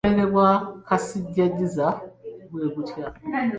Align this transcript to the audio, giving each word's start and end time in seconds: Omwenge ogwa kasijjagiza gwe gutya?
Omwenge 0.05 0.23
ogwa 0.27 0.49
kasijjagiza 0.87 1.87
gwe 2.49 2.67
gutya? 2.73 3.05